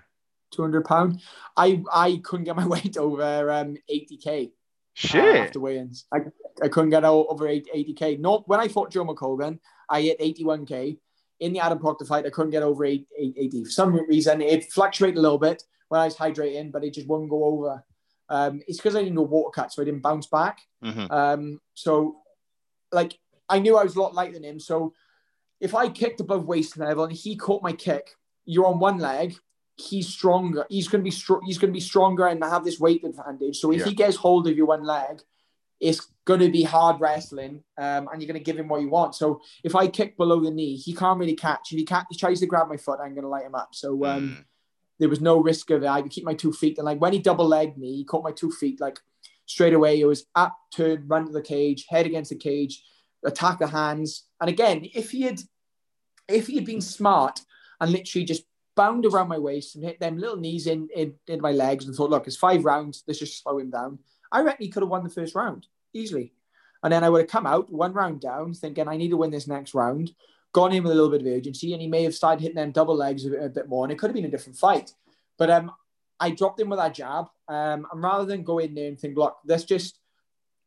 [0.53, 1.21] 200 pound.
[1.57, 4.53] I I couldn't get my weight over um 80k.
[4.95, 5.23] Shit.
[5.23, 6.19] Uh, after weigh-ins, I,
[6.61, 8.19] I couldn't get over 80k.
[8.19, 10.99] No, when I fought Joe McColgan, I hit 81k.
[11.41, 13.07] In the Adam Proctor fight, I couldn't get over 80.
[13.65, 17.09] For some reason, it fluctuated a little bit when I was hydrating, but it just
[17.09, 17.85] wouldn't go over.
[18.29, 20.61] Um, it's because I didn't go water cut, so I didn't bounce back.
[20.85, 21.13] Mm-hmm.
[21.13, 22.17] Um, so,
[22.93, 24.61] like, I knew I was a lot lighter than him.
[24.61, 24.95] So,
[25.61, 28.11] if I kicked above waist level and he caught my kick,
[28.45, 29.35] you're on one leg.
[29.77, 30.67] He's stronger.
[30.69, 33.59] He's going to be str- He's going to be stronger and have this weight advantage.
[33.59, 33.87] So if yeah.
[33.87, 35.23] he gets hold of your one leg,
[35.81, 38.91] it's going to be hard wrestling, um, and you're going to give him what you
[38.91, 39.15] want.
[39.15, 41.73] So if I kick below the knee, he can't really catch.
[41.73, 43.71] If he, can't, he tries to grab my foot, I'm going to light him up.
[43.73, 44.45] So um, mm.
[44.99, 45.89] there was no risk of it.
[45.89, 46.77] I could keep my two feet.
[46.77, 49.01] And like when he double legged me, he caught my two feet like
[49.47, 49.99] straight away.
[49.99, 52.85] It was up, turn, run to the cage, head against the cage,
[53.25, 54.25] attack the hands.
[54.39, 55.41] And again, if he had,
[56.29, 57.41] if he had been smart
[57.81, 58.43] and literally just
[58.77, 61.95] bound around my waist and hit them little knees in, in, in my legs and
[61.97, 63.03] thought, look, it's five rounds.
[63.07, 64.01] Let's just slow him down.
[64.31, 66.33] I reckon he could have won the first round easily.
[66.83, 69.31] And then I would have come out one round down, thinking I need to win
[69.31, 70.13] this next round,
[70.53, 72.71] gone in with a little bit of urgency, and he may have started hitting them
[72.71, 74.93] double legs a bit, a bit more, and it could have been a different fight.
[75.39, 75.73] But um,
[76.21, 79.17] I dropped him with that jab, um, and rather than go in there and think,
[79.17, 79.99] look, let's just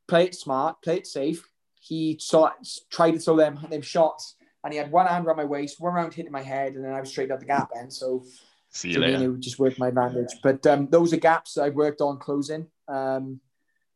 [0.08, 1.48] play it smart, play it safe.
[1.80, 2.52] He saw
[2.90, 5.94] tried to throw them them shots, and he had one hand around my waist, one
[5.94, 7.92] round hitting my head, and then I was straight out the gap end.
[7.92, 8.24] So
[8.72, 9.20] See you later.
[9.20, 10.30] Me, it just worked my advantage.
[10.42, 12.68] But um, those are gaps I've worked on closing.
[12.88, 13.42] Um,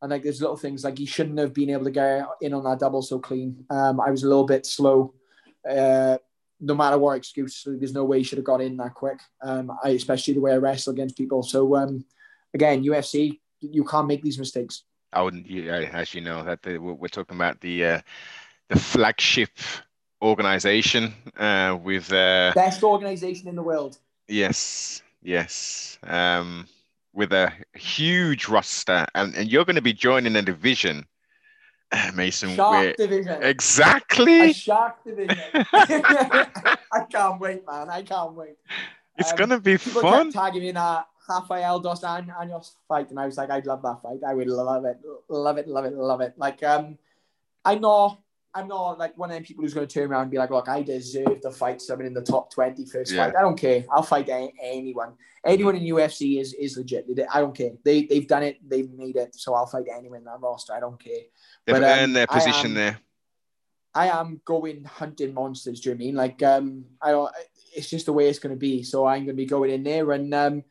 [0.02, 2.64] And like there's little things like he shouldn't have been able to get in on
[2.64, 3.64] that double so clean.
[3.70, 5.14] Um, I was a little bit slow.
[5.68, 6.18] Uh,
[6.60, 9.18] no matter what excuse, there's no way he should have got in that quick.
[9.42, 11.42] Um, I, especially the way I wrestle against people.
[11.42, 12.04] So um,
[12.54, 14.84] again, UFC, you can't make these mistakes.
[15.12, 18.00] I wouldn't, yeah, as you know, that the, we're talking about the uh,
[18.68, 19.50] the flagship
[20.22, 23.98] organization uh, with uh, best organization in the world.
[24.28, 25.98] Yes, yes.
[26.02, 26.66] Um,
[27.16, 31.06] with a huge roster, and, and you're going to be joining a division,
[32.14, 32.54] Mason.
[32.54, 33.42] Shark division.
[33.42, 34.50] Exactly.
[34.50, 35.38] A shark division.
[35.54, 37.88] I can't wait, man.
[37.88, 38.56] I can't wait.
[39.16, 40.30] It's um, going to be people fun.
[40.30, 43.82] Kept tagging me in a Rafael dos Anjos fight, and I was like, I'd love
[43.82, 44.20] that fight.
[44.24, 44.98] I would love it,
[45.28, 46.34] love it, love it, love it.
[46.36, 46.98] Like, um,
[47.64, 48.18] I know
[48.56, 50.50] I'm not like one of them people who's going to turn around and be like,
[50.50, 53.26] look, I deserve to fight someone in the top 20 first yeah.
[53.26, 53.36] fight.
[53.36, 53.84] I don't care.
[53.90, 55.12] I'll fight anyone.
[55.44, 57.06] Anyone in UFC is is legit.
[57.32, 57.72] I don't care.
[57.84, 58.56] They they've done it.
[58.66, 59.34] They've made it.
[59.36, 60.72] So I'll fight anyone in that roster.
[60.72, 61.24] I don't care.
[61.66, 62.98] They've but, earned um, their position I am, there.
[63.94, 65.80] I am going hunting monsters.
[65.80, 67.30] Do you know I mean like um I don't.
[67.76, 68.82] It's just the way it's going to be.
[68.82, 70.64] So I'm going to be going in there, and um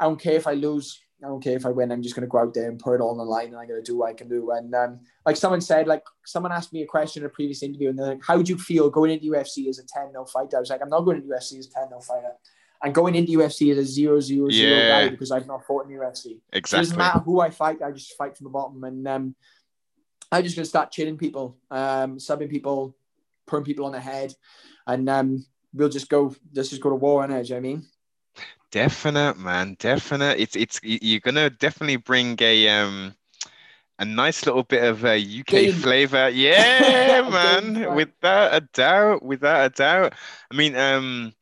[0.00, 0.98] I don't care if I lose.
[1.24, 1.90] I don't care if I win.
[1.90, 3.56] I'm just going to go out there and put it all on the line, and
[3.56, 4.50] I'm going to do what I can do.
[4.50, 7.88] And um, like someone said, like someone asked me a question in a previous interview,
[7.88, 10.60] and they're like, "How do you feel going into UFC as a 10-0 fighter?" I
[10.60, 12.32] was like, "I'm not going into UFC as a 10-0 fighter.
[12.82, 14.88] I'm going into UFC as a 0 0 yeah.
[14.88, 16.40] guy because I've not fought in UFC.
[16.52, 16.78] Exactly.
[16.78, 17.80] It doesn't matter who I fight.
[17.82, 19.34] I just fight from the bottom, and um,
[20.30, 22.94] I'm just going to start chilling people, um, subbing people,
[23.46, 24.34] putting people on the head,
[24.86, 26.34] and um, we'll just go.
[26.54, 27.48] Let's just go to war on it.
[27.48, 27.86] You know I mean?
[28.76, 29.74] Definite, man.
[29.78, 30.38] Definite.
[30.38, 33.14] It's it's you're gonna definitely bring a um
[33.98, 35.72] a nice little bit of a UK Game.
[35.72, 36.28] flavor.
[36.34, 37.94] Yeah, man.
[37.94, 39.22] without a doubt.
[39.22, 40.12] Without a doubt.
[40.50, 41.32] I mean, um,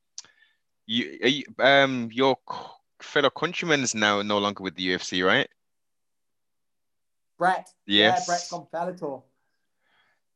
[0.86, 2.36] you, you um your
[3.02, 5.48] fellow countrymen is now no longer with the UFC, right?
[7.36, 7.68] Brett.
[7.84, 8.20] Yes.
[8.20, 9.24] Yeah, Brett's from Bellator.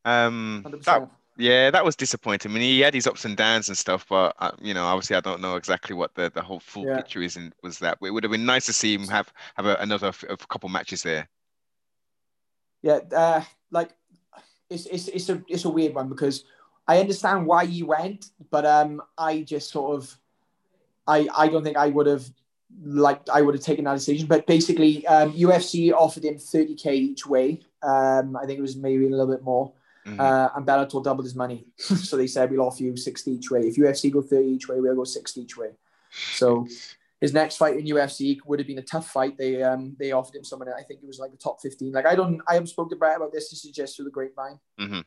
[0.04, 2.50] Um, that, yeah, that was disappointing.
[2.50, 5.14] I mean, he had his ups and downs and stuff, but uh, you know, obviously,
[5.14, 6.96] I don't know exactly what the, the whole full yeah.
[6.96, 7.36] picture is.
[7.36, 10.12] And was that it would have been nice to see him have have a, another
[10.28, 11.28] a couple matches there.
[12.82, 13.90] Yeah, uh, like
[14.68, 16.44] it's it's it's a it's a weird one because
[16.88, 20.16] I understand why you went, but um, I just sort of,
[21.06, 22.28] I I don't think I would have
[22.82, 24.26] like I would have taken that decision.
[24.26, 27.60] But basically, um, UFC offered him 30k each way.
[27.80, 29.72] Um, I think it was maybe a little bit more.
[30.08, 30.20] Mm-hmm.
[30.20, 31.66] Uh, and Bellator doubled his money.
[31.76, 33.60] so they said, we'll offer you 60 each way.
[33.60, 35.70] If UFC go 30 each way, we'll go 60 each way.
[36.10, 36.66] So
[37.20, 39.36] his next fight in UFC would have been a tough fight.
[39.36, 41.92] They um they offered him someone, I think it was like the top 15.
[41.92, 43.50] Like I don't, I haven't spoken to Brett about this.
[43.50, 44.58] This is just through the grapevine.
[44.80, 45.00] Mm-hmm.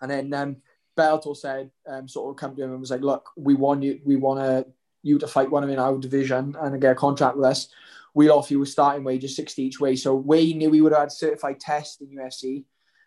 [0.00, 0.56] And then um,
[0.96, 4.00] Bellator said, um, sort of come to him and was like, look, we want you,
[4.04, 7.36] we want to you to fight one of in our division and get a contract
[7.36, 7.68] with us.
[8.14, 9.96] We'll offer you a starting wage of 60 each way.
[9.96, 12.64] So we knew we would have had certified test in UFC.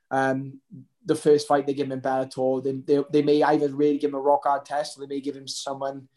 [0.10, 0.60] Um,
[1.06, 4.12] the first fight they give him in Bellator, they, they, they may either really give
[4.12, 6.08] him a rock hard test or they may give him someone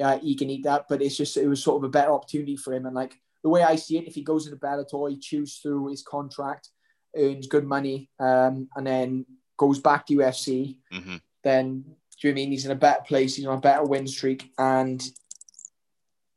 [0.00, 0.86] uh, he can eat that.
[0.88, 2.86] But it's just it was sort of a better opportunity for him.
[2.86, 5.88] And like the way I see it, if he goes into Bellator, he chews through
[5.88, 6.68] his contract,
[7.16, 9.26] earns good money, um, and then
[9.56, 11.16] goes back to UFC, mm-hmm.
[11.44, 11.84] then
[12.20, 14.06] do you know I mean he's in a better place, he's on a better win
[14.06, 15.02] streak, and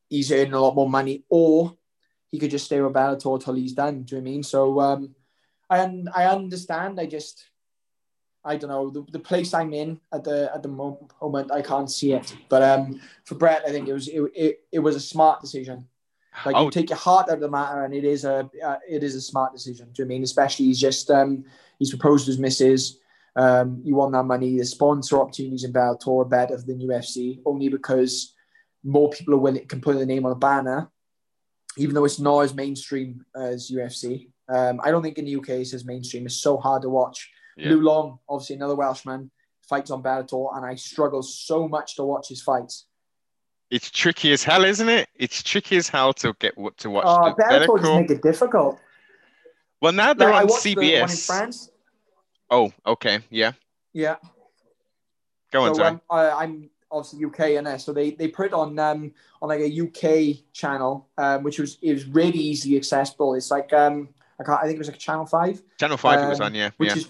[0.10, 1.74] he's earning a lot more money, or
[2.32, 4.04] he could just stay with Bellator till he's done.
[4.04, 4.44] Do you know I mean?
[4.44, 5.16] So um,
[5.70, 7.00] I I understand.
[7.00, 7.46] I just
[8.45, 11.51] I don't know the, the place I'm in at the at the moment.
[11.51, 12.36] I can't see it.
[12.49, 15.88] But um, for Brett, I think it was it, it, it was a smart decision.
[16.45, 16.65] Like oh.
[16.65, 19.15] you take your heart out of the matter, and it is a uh, it is
[19.15, 19.89] a smart decision.
[19.93, 20.23] Do you know I mean?
[20.23, 21.45] Especially he's just um,
[21.79, 22.99] he's proposed his missus.
[23.36, 24.58] Um, you want that money.
[24.58, 28.34] The sponsor opportunities in Bellator are better than UFC, only because
[28.84, 30.89] more people are willing can put their name on a banner,
[31.77, 34.29] even though it's not as mainstream as UFC.
[34.49, 36.25] Um, I don't think in the UK it's as mainstream.
[36.25, 37.32] It's so hard to watch.
[37.58, 37.70] Yeah.
[37.72, 42.30] Lou Long, obviously another Welshman, fights on Bellator, and I struggle so much to watch
[42.30, 42.86] his fights.
[43.70, 45.10] It's tricky as hell, isn't it?
[45.16, 47.06] It's tricky as hell to get to watch.
[47.08, 48.80] Oh, Bellator just make it difficult.
[49.82, 50.76] Well, now they're like, on CBS.
[50.76, 51.70] The one in France.
[52.50, 53.54] Oh, okay, yeah.
[53.94, 54.16] Yeah.
[55.52, 57.80] Go on, so, um, I, am obviously UK and there.
[57.80, 59.12] So they they put it on um
[59.42, 63.34] on like a UK channel, um, which was it was really easily accessible.
[63.36, 65.62] It's like um I can't I think it was like Channel Five.
[65.80, 66.72] Channel Five um, it was on, yeah.
[66.78, 66.98] Which yeah.
[66.98, 67.10] is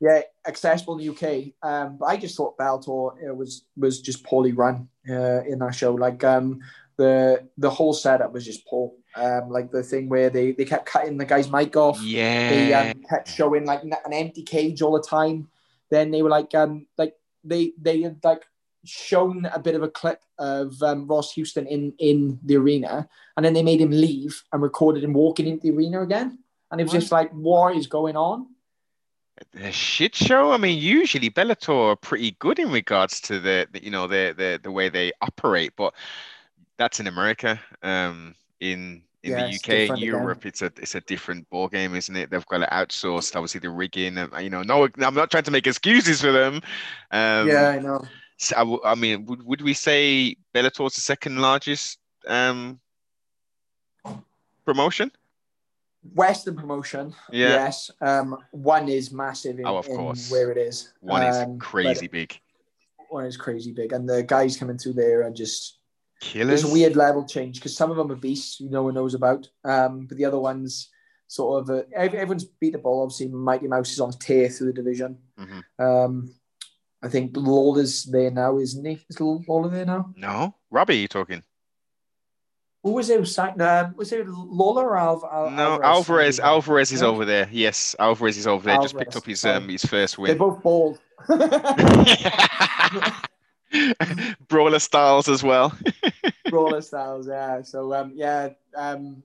[0.00, 1.52] yeah accessible in the UK.
[1.68, 5.74] Um, but I just thought Bellator it was was just poorly run uh, in that
[5.74, 5.94] show.
[5.94, 6.60] Like um
[6.96, 8.92] the the whole setup was just poor.
[9.14, 11.98] Um, like the thing where they, they kept cutting the guy's mic off.
[12.02, 12.50] Yeah.
[12.50, 15.48] They um, kept showing like an empty cage all the time.
[15.90, 18.44] Then they were like um like they they had like
[18.84, 23.44] shown a bit of a clip of um, Ross Houston in in the arena, and
[23.44, 26.38] then they made him leave and recorded him walking into the arena again.
[26.70, 27.00] and it was What?
[27.00, 28.46] just like, what is going on?
[29.54, 30.52] A shit show.
[30.52, 34.34] I mean, usually Bellator are pretty good in regards to the, the you know the
[34.36, 35.94] the the way they operate, but
[36.78, 37.60] that's in America.
[37.82, 39.98] Um, in in Yeah, the it's UK, again.
[40.00, 42.30] Europe, it's a it's a different ball game, isn't it?
[42.30, 44.16] They've got it outsourced, obviously the rigging.
[44.18, 46.60] And, you know, no, I'm not trying to make excuses for them.
[47.10, 48.08] Um, yeah, I know.
[48.38, 52.80] so I, w- I mean, would would we say Bellator's the second largest um
[54.64, 55.10] promotion?
[56.14, 57.48] Western promotion, Yeah.
[57.48, 57.90] yes.
[58.00, 60.30] Um, one is massive in, Oh, of course.
[60.30, 60.92] where it is.
[61.00, 62.38] One is Um, crazy big.
[63.08, 65.78] One is crazy big, and the guys coming through there are just
[66.20, 66.62] Killers.
[66.62, 69.14] there's a weird level change because some of them are beasts you no one knows
[69.14, 70.88] about, um, but the other ones
[71.28, 73.02] sort of uh, everyone's beatable.
[73.02, 75.18] Obviously, Mighty Mouse is on tear through the division.
[75.38, 75.64] Mhm.
[75.78, 76.34] Um,
[77.02, 79.04] I think Lawler's there now, isn't he?
[79.10, 80.12] Is Lawler there now?
[80.16, 81.42] No, Robbie, are you talking?
[82.86, 86.36] Who was signed- Um, was it Lawler or Alv- Al- No, Alvarez.
[86.36, 86.46] signed?
[86.46, 87.08] Alvarez is Yeah.
[87.08, 87.48] over there.
[87.50, 88.78] Yes, Alvarez is over there.
[88.78, 90.28] Just picked up his um his first win.
[90.28, 91.00] They're both bald.
[94.48, 95.76] Brawler styles as well.
[96.50, 97.62] Brawler styles, yeah.
[97.62, 99.20] So um, yeah, um,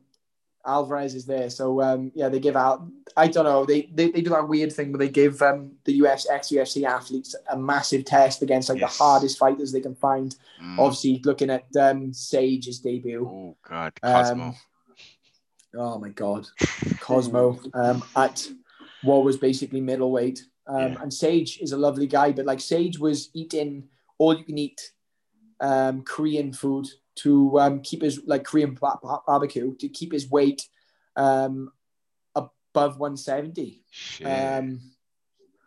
[0.65, 1.49] Alvarez is there.
[1.49, 2.83] So um, yeah, they give out.
[3.17, 3.65] I don't know.
[3.65, 6.83] They, they they do that weird thing where they give um the US ex UFC
[6.85, 8.97] athletes a massive test against like Yes.
[8.97, 10.35] the hardest fighters they can find.
[10.63, 10.79] Mm.
[10.79, 13.27] Obviously, looking at um Sage's debut.
[13.27, 14.43] Oh God, Cosmo.
[14.45, 14.55] Um,
[15.75, 16.47] oh my god,
[16.99, 18.47] Cosmo um, at
[19.03, 20.43] what was basically middleweight.
[20.67, 21.01] Um, Yeah.
[21.01, 24.91] And Sage is a lovely guy, but like Sage was eating all you can eat
[25.59, 26.87] um, Korean food
[27.23, 30.67] to um, keep his like Korean ba- ba- barbecue to keep his weight
[31.15, 31.71] um,
[32.35, 33.83] above 170.
[34.23, 34.79] Um,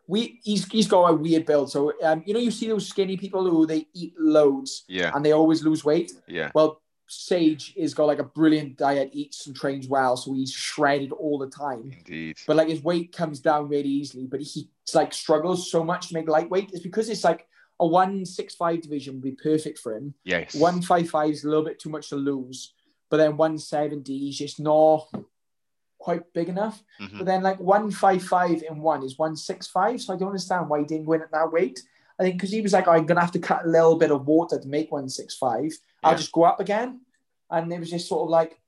[0.06, 1.70] we he's, he's got a weird build.
[1.70, 5.24] So um, you know you see those skinny people who they eat loads yeah, and
[5.24, 6.12] they always lose weight.
[6.26, 6.50] yeah.
[6.54, 11.12] Well, Sage has got like a brilliant diet, eats and trains well, so he's shredded
[11.12, 11.92] all the time.
[11.92, 12.38] Indeed.
[12.46, 16.14] But like his weight comes down really easily, but he like struggles so much to
[16.14, 16.70] make lightweight.
[16.72, 17.46] It's because it's like
[17.80, 20.14] a one six five division would be perfect for him.
[20.24, 20.54] Yes.
[20.54, 22.72] One five five is a little bit too much to lose,
[23.10, 25.08] but then one seventy he's just not
[25.98, 26.82] quite big enough.
[27.00, 27.18] Mhm.
[27.18, 30.28] But then like one five five in one is one six five, so I don't
[30.28, 31.80] understand why he didn't win at that weight.
[32.18, 34.26] I think because he was like, I'm gonna have to cut a little bit of
[34.26, 35.72] water to make one six five.
[36.02, 37.00] I'll just go up again,
[37.50, 38.60] and it was just sort of like,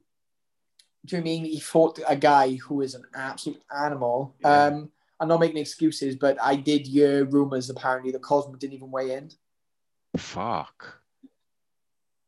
[1.05, 4.35] do you mean he fought a guy who is an absolute animal?
[4.40, 4.64] Yeah.
[4.64, 8.91] Um, I'm not making excuses, but I did hear rumors apparently that Cosmo didn't even
[8.91, 9.31] weigh in.
[10.17, 11.01] Fuck.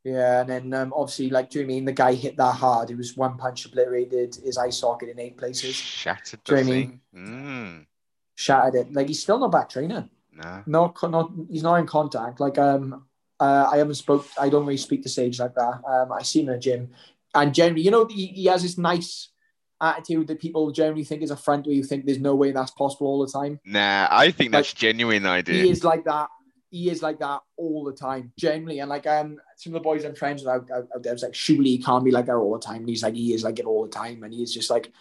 [0.04, 2.90] Yeah, and then um, obviously, like, do you mean the guy hit that hard?
[2.90, 6.68] It was one punch obliterated his eye socket in eight places, Shattered Do you know
[6.68, 7.00] what I thing.
[7.14, 7.86] Mm.
[8.34, 8.92] shattered it.
[8.92, 10.08] Like he's still not back training.
[10.32, 10.62] Nah.
[10.66, 12.40] Not, not he's not in contact.
[12.40, 13.04] Like um,
[13.40, 14.26] uh, I haven't spoke.
[14.40, 15.82] I don't really speak to Sage like that.
[15.86, 16.90] Um, I see him in the gym,
[17.34, 19.30] and generally, you know, he, he has this nice
[19.80, 22.72] attitude that people generally think is a front, where you think there's no way that's
[22.72, 23.60] possible all the time.
[23.64, 25.62] Nah, I think that's genuine idea.
[25.62, 26.28] He is like that.
[26.70, 28.80] He is like that all the time, generally.
[28.80, 31.22] And like um, some of the boys I'm friends with out, out, out there was
[31.22, 32.80] like, surely he can't be like that all the time.
[32.80, 34.92] And he's like, he is like it all the time, and he's just like,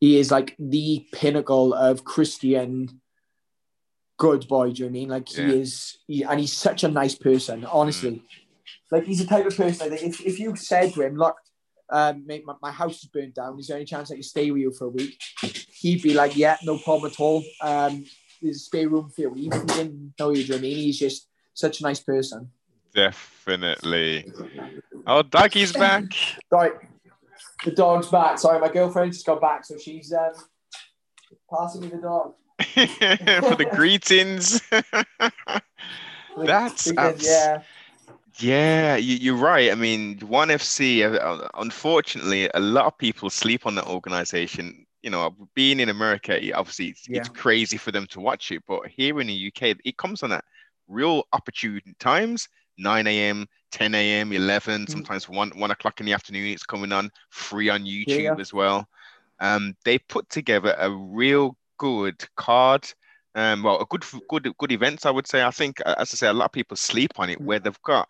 [0.00, 3.00] he is like the pinnacle of Christian
[4.16, 4.70] good boy.
[4.70, 5.08] Do you know what I mean?
[5.08, 5.48] Like he Yeah.
[5.48, 7.64] is, he, and he's such a nice person.
[7.64, 8.22] Honestly,
[8.90, 9.92] like he's the type of person.
[9.92, 11.36] I think if, if you said to him, look.
[11.90, 13.58] Um, mate, my, my house is burnt down.
[13.58, 15.20] Is there any chance I can stay with you for a week?
[15.72, 17.42] He'd be like, yeah, no problem at all.
[17.62, 18.04] Um,
[18.42, 19.34] there's a spare room for you.
[19.34, 20.76] He didn't know you, do I mean?
[20.76, 22.50] He's just such a nice person.
[22.94, 24.32] Definitely.
[25.06, 26.04] Oh, Dougie's back.
[26.50, 26.70] Sorry,
[27.64, 28.38] the dog's back.
[28.38, 30.32] Sorry, my girlfriend just got back, so she's um,
[31.52, 32.34] passing me the dog.
[32.58, 34.60] for the greetings.
[36.36, 37.62] That's Because, yeah,
[38.40, 39.70] Yeah, you, you're right.
[39.70, 44.86] I mean, One FC, uh, unfortunately, a lot of people sleep on that organization.
[45.02, 48.62] You know, being in America, obviously, it's, it's crazy for them to watch it.
[48.66, 50.44] But here in the UK, it comes on at
[50.88, 52.48] real opportune times
[52.78, 54.90] 9 a.m., 10 a.m., 11, Mm.
[54.90, 56.46] sometimes 1, 1 o'clock in the afternoon.
[56.48, 58.34] It's coming on free on YouTube yeah.
[58.38, 58.88] as well.
[59.40, 62.88] Um, they put together a real good card.
[63.34, 65.42] Um, well, a good, good, good events, I would say.
[65.42, 67.82] I think, uh, as I say, a lot of people sleep on it where they've
[67.82, 68.08] got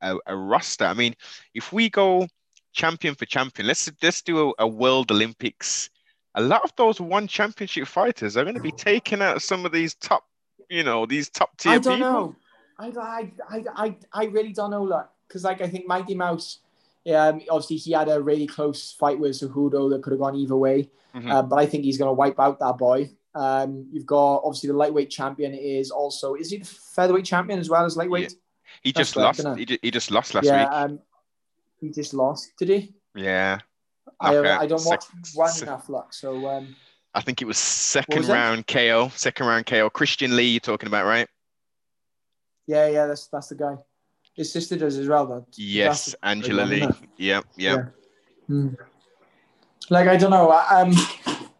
[0.00, 0.84] a, a roster.
[0.84, 1.14] I mean,
[1.54, 2.26] if we go
[2.72, 5.90] champion for champion, let's let's do a, a World Olympics.
[6.34, 9.72] A lot of those one championship fighters are going to be taking out some of
[9.72, 10.24] these top,
[10.68, 12.10] you know, these top tier I don't people.
[12.10, 12.36] know.
[12.78, 16.58] I, I, I, I, really don't know, like, because like I think Mighty Mouse,
[17.06, 20.56] um, obviously he had a really close fight with Cejudo that could have gone either
[20.56, 21.30] way, Mhm.
[21.30, 23.08] uh, but I think he's going to wipe out that boy.
[23.34, 27.70] Um, you've got obviously the lightweight champion is also is he the featherweight champion as
[27.70, 28.34] well as lightweight?
[28.82, 29.58] He That's just lost.
[29.58, 30.72] He just, he just lost last yeah, week.
[30.72, 30.98] um,
[31.80, 32.90] he just lost today.
[33.14, 33.58] Yeah.
[34.20, 36.12] I, Okay, I don't watch sec- one se- enough luck.
[36.14, 36.74] So um,
[37.14, 39.90] I think it was second was round KO, second round KO.
[39.90, 41.28] Christian Lee, you're talking about, right?
[42.66, 43.76] yeah, yeah, that's that's the guy.
[44.34, 45.26] His sister does as well.
[45.26, 45.46] Though.
[45.56, 46.82] Yes, Angela Lee.
[46.82, 46.94] it?
[47.16, 47.94] Yep, yep.
[48.46, 48.68] Hmm.
[49.90, 50.50] Like I don't know.
[50.50, 50.92] I- Um,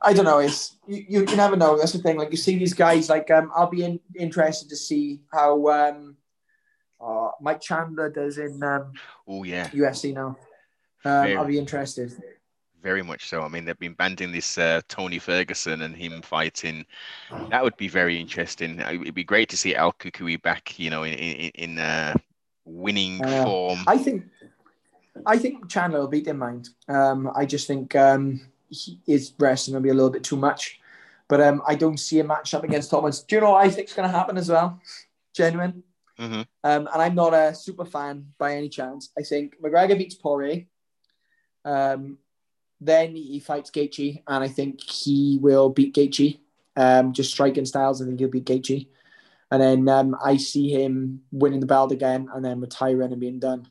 [0.02, 0.38] I don't know.
[0.38, 1.20] It's you, you.
[1.26, 1.76] You never know.
[1.78, 2.16] That's the thing.
[2.16, 3.08] Like you see these guys.
[3.08, 6.16] Like um, I'll be in, interested to see how um,
[7.06, 8.92] uh, Mike Chandler does in um,
[9.28, 10.36] Oh yeah, UFC now.
[11.04, 12.12] Um, I'll be interested.
[12.82, 13.42] very much so.
[13.42, 16.84] I mean, they've been banding this uh, Tony Ferguson and him fighting.
[17.50, 18.80] That would be very interesting.
[18.80, 22.14] Uh, It'd be great to see El Cucuy back, you know, in in, in uh,
[22.64, 23.78] winning Uh, form.
[23.86, 24.24] I think.
[25.24, 26.38] I think Chandler will beat him.
[26.38, 26.68] Mind.
[26.88, 30.78] Um, I just think um, he, his wrestling will be a little bit too much.
[31.28, 33.22] But um, I don't see a match up against Thomas.
[33.22, 34.78] Do you know what I think's going to happen as well?
[35.34, 35.82] Genuine.
[36.18, 39.10] Hmm Um, and I'm not a super fan by any chance.
[39.18, 40.66] I think McGregor beats Poirier.
[41.64, 42.18] Um,
[42.80, 46.38] then he fights Gaethje, and I think he will beat Gaethje.
[46.76, 48.88] Um, just striking styles, I think he'll beat Gaethje.
[49.50, 53.38] And then um, I see him winning the belt again, and then retiring and being
[53.38, 53.68] done.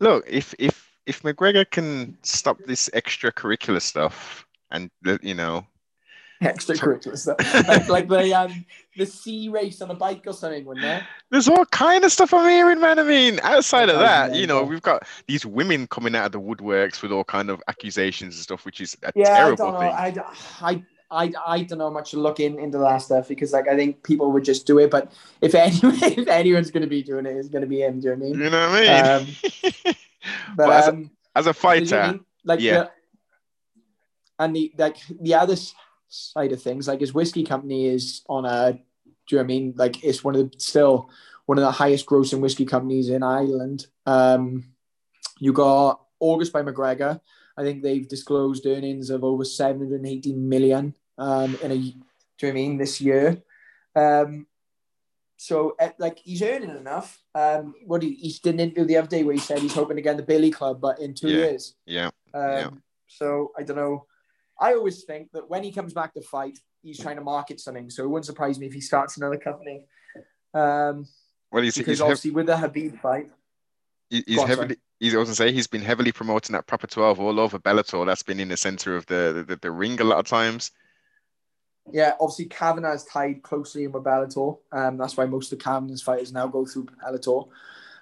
[0.00, 4.90] Look if if if McGregor can stop this extracurricular stuff and
[5.22, 5.66] you know
[6.42, 7.36] Extracurricular stuff,
[7.68, 8.64] like, like the um,
[8.96, 11.06] the sea race on a bike or something, wasn't there?
[11.30, 12.98] There's all kind of stuff I'm hearing, man.
[12.98, 16.40] I mean, outside of that, you know, we've got these women coming out of the
[16.40, 19.72] woodworks with all kind of accusations and stuff, which is a Yeah, I terrible don't
[19.74, 19.80] know.
[19.80, 19.90] thing.
[19.90, 20.14] I,
[20.60, 23.74] I, I, I don't know much to look in into that stuff because like I
[23.76, 24.90] think people would just do it.
[24.90, 28.00] But if anyone, if anyone's going to be doing it, it's going to be him.
[28.00, 28.40] Do you know what I mean?
[28.44, 29.24] You know what I
[29.84, 29.96] mean?
[30.56, 32.24] But, But as a- um, As a you know I fighter, mean?
[32.44, 32.72] like yeah.
[32.74, 32.90] the,
[34.38, 35.56] and the like the other
[36.08, 38.72] side of things, like his whiskey company is on a.
[39.28, 39.74] Do you know what I mean?
[39.76, 41.10] Like it's one of the still
[41.46, 43.86] one of the highest grossing whiskey companies in Ireland.
[44.04, 44.72] Um,
[45.40, 47.20] you got August by McGregor.
[47.56, 51.76] I think they've disclosed earnings of over 780 million um, in a.
[51.78, 52.76] Do you know I mean?
[52.76, 53.42] This year.
[53.94, 54.46] Um,
[55.38, 57.20] so eh, like he's earning enough.
[57.34, 59.96] Um, what he, he did an interview the other day where he said he's hoping
[59.96, 61.36] to get in the Billy Club, but in two Yeah.
[61.36, 61.74] years.
[61.86, 62.70] yeah, Um, Yeah.
[63.08, 64.06] So I don't know.
[64.60, 67.90] I always think that when he comes back to fight, he's trying to market something.
[67.90, 69.82] So it wouldn't surprise me if he starts another company.
[70.54, 71.06] Um,
[71.50, 73.30] well, he's because he's, hev- obviously with the Khabib fight,
[74.08, 74.76] he's on, heavily.
[74.98, 78.06] He's also say he's been heavily promoting that proper 12 all over Bellator.
[78.06, 80.70] That's been in the center of the, the, the ring a lot of times.
[81.92, 84.58] yeah, obviously Kavanagh is tied closely in with Bellator.
[84.72, 87.48] Um, that's why most of Kavanagh's fighters now go through Bellator.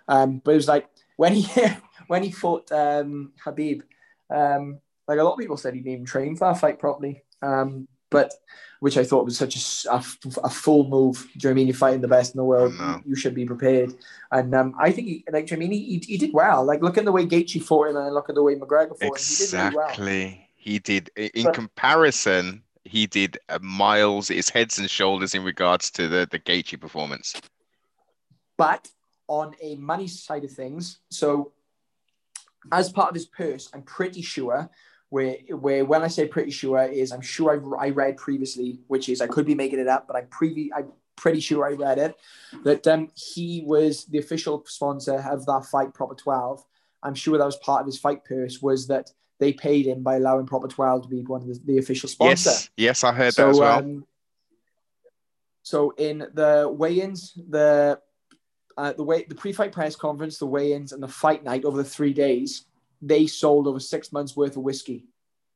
[0.07, 1.67] Um, but it was like when he
[2.07, 3.83] when he fought um, Khabib,
[4.31, 7.23] um, like a lot of people said he didn't even train for that fight properly.
[7.43, 8.33] Um, but
[8.81, 10.03] which I thought was such a
[10.45, 11.27] a full move.
[11.37, 11.67] Do you know I mean?
[11.67, 12.75] You're fighting the best in the world.
[12.75, 13.01] Know.
[13.05, 13.95] You should be prepared.
[14.31, 15.73] And um, I think, he, like, do you know I mean?
[15.73, 16.65] He, he, he did well.
[16.65, 19.03] Like, look at the way Gaethje fought him and look at the way McGregor fought
[19.03, 19.13] him.
[19.17, 19.89] He did really well.
[19.89, 20.49] Exactly.
[20.55, 21.11] He did.
[21.17, 24.29] In But- comparison, he did uh, miles.
[24.29, 27.35] His heads and shoulders in regards to the the Gaethje performance.
[28.57, 28.89] But
[29.27, 31.53] on a money side of things, so
[32.71, 34.71] as part of his purse, I'm pretty sure
[35.15, 39.09] where where when I say pretty sure is I'm sure I, I read previously, which
[39.09, 41.99] is I could be making it up, but I'm previ- I'm pretty sure I read
[41.99, 42.17] it
[42.65, 46.65] that um, he was the official sponsor of that fight, Proper Twelve.
[47.05, 50.17] I'm sure that was part of his fight purse was that they paid him by
[50.17, 52.51] allowing Proper Twelve to be one of the, the official sponsor.
[52.51, 53.79] Yes, yes, I heard that as well.
[53.79, 54.07] Um,
[55.63, 58.01] so in the weigh-ins, the
[58.77, 61.89] uh, the way the pre-fight press conference, the weigh-ins, and the fight night over the
[61.89, 62.67] three days,
[63.07, 65.05] they sold over six months worth of whiskey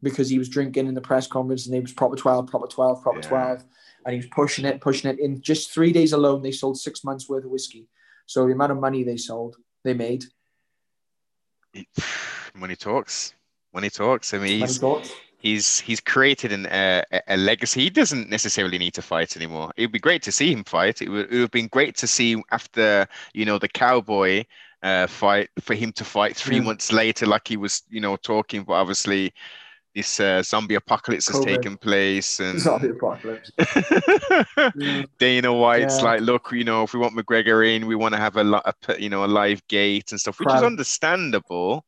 [0.02, 3.02] because he was drinking in the press conference and he was proper twelve, proper twelve,
[3.02, 3.28] proper Yeah.
[3.28, 3.64] twelve,
[4.04, 5.18] and he was pushing it, pushing it.
[5.18, 7.88] In just three days alone, they sold six months worth of whiskey.
[8.26, 10.24] So the amount of money they sold, they made.
[12.54, 13.34] Money talks.
[13.72, 14.34] Money talks.
[14.34, 14.80] I mean, he's
[15.38, 17.82] he's he's created an, uh, a- a legacy.
[17.82, 19.72] He doesn't necessarily need to fight anymore.
[19.76, 21.02] It would be great to see him fight.
[21.02, 24.44] It would, it would have been great to see after you know the cowboy
[24.82, 26.62] uh, fight for him to fight three Yeah.
[26.62, 28.64] months later, like he was you know talking.
[28.64, 29.32] But obviously,
[29.94, 31.44] this uh, zombie apocalypse has COVID.
[31.44, 33.50] taken place, and Zombie apocalypse.
[34.76, 35.02] Yeah.
[35.18, 36.04] Dana White's Yeah.
[36.04, 38.62] like, look, you know, if we want McGregor in, we want to have a, lo-
[38.64, 41.84] a p- you know a live gate and stuff, which is understandable.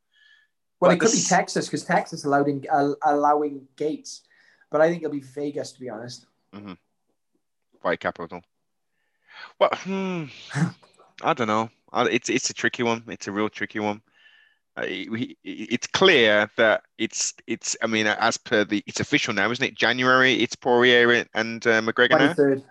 [0.80, 4.22] Well, it could be Texas because Texas allowed in, uh, allowing gates,
[4.70, 6.26] but I think it'll be Vegas to be honest.
[7.82, 8.43] fight capital.
[9.59, 10.24] Well, hmm,
[11.22, 11.70] I don't know.
[11.93, 13.05] I- It's it's a tricky one.
[13.09, 14.03] It's a real tricky one.
[14.76, 17.76] Uh, it- it's clear that it's it's.
[17.82, 19.74] I mean, as per the, it's official now, isn't it?
[19.74, 20.34] January.
[20.34, 22.62] It's Poirier and uh, McGregor Twenty now.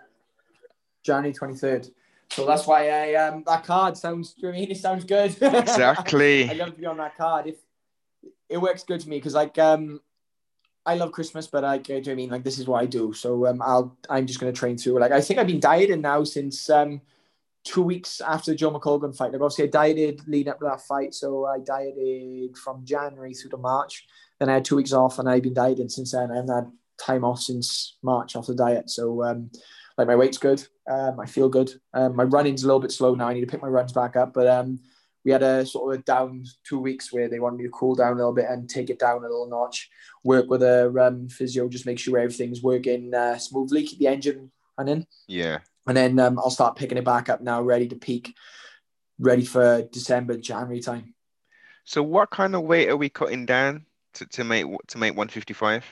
[1.02, 1.88] January twenty third.
[2.30, 4.34] So that's why I um that card sounds.
[4.34, 5.36] Do you I mean it sounds good?
[5.42, 6.48] Exactly.
[6.48, 7.46] I'd love to be on that card.
[7.46, 7.56] If
[8.48, 10.00] it works good for me because like um
[10.86, 12.86] I love Christmas, but I, do you know I mean like this is what I
[12.86, 13.12] do.
[13.12, 14.98] So um, I'll I'm just gonna train through.
[15.00, 17.00] Like I think I've been dieting now since um
[17.64, 19.32] two weeks after the Joe McColgan fight.
[19.32, 23.50] Like obviously I dieted leading up to that fight, so I dieted from January through
[23.50, 24.06] to March.
[24.38, 26.30] Then I had two weeks off, and I've been dieting since then.
[26.30, 28.90] I haven't had time off since March off the diet.
[28.90, 29.50] So um,
[29.98, 30.66] like my weight's good.
[30.90, 31.72] Um, I feel good.
[31.92, 33.28] Um, my running's a little bit slow now.
[33.28, 34.80] I need to pick my runs back up, but um,
[35.24, 37.94] we had a sort of a down two weeks where they wanted me to cool
[37.94, 39.90] down a little bit and take it down a little notch.
[40.24, 44.50] Work with a um, physio, just make sure everything's working uh, smoothly, keep the engine
[44.78, 45.06] running.
[45.28, 45.58] Yeah.
[45.90, 48.36] And then um, I'll start picking it back up now, ready to peak,
[49.18, 51.14] ready for December, January time.
[51.82, 55.84] So, what kind of weight are we cutting down to, to make to make 155?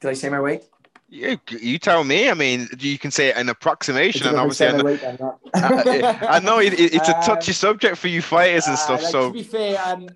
[0.00, 0.62] Did I say my weight?
[1.10, 2.30] You, you tell me.
[2.30, 6.94] I mean, you can say an approximation, and obviously, I know, I know it, it,
[6.94, 9.02] it's a touchy um, subject for you fighters and uh, stuff.
[9.02, 10.08] Like, so, to be fair, um,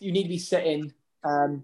[0.00, 0.92] you need to be sitting.
[1.22, 1.62] Um,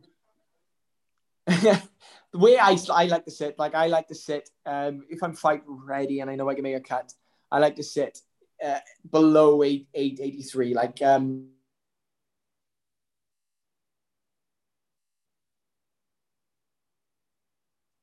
[2.32, 4.48] the way I, I like to sit, like I like to sit.
[4.64, 7.12] Um, if I'm fight ready and I know I can make a cut,
[7.50, 8.20] I like to sit
[8.64, 8.78] uh,
[9.10, 10.74] below eight, 883.
[10.74, 11.48] Like um,